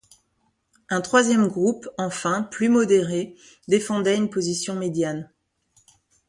[0.89, 3.35] Un troisième groupe, enfin, plus modéré,
[3.67, 5.31] défendait une position médiane.